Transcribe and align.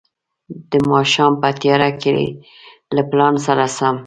د 0.71 0.73
ماښام 0.91 1.33
په 1.41 1.49
تياره 1.61 1.89
کې 2.01 2.11
له 2.95 3.01
پلان 3.09 3.35
سره 3.45 3.65
سم. 3.77 3.95